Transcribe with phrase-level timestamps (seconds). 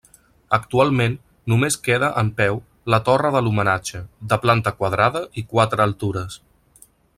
[0.57, 1.17] Actualment
[1.53, 2.57] només queda en peu
[2.95, 6.43] la torre de l'homenatge, de planta quadrada i quatre altures.